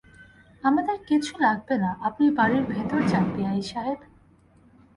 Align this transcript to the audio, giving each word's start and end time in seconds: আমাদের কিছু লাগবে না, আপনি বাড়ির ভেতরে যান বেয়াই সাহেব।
আমাদের 0.63 0.97
কিছু 1.07 1.33
লাগবে 1.39 1.75
না, 1.77 1.91
আপনি 2.01 2.25
বাড়ির 2.31 2.63
ভেতরে 2.65 3.03
যান 3.07 3.25
বেয়াই 3.35 3.61
সাহেব। 3.61 3.99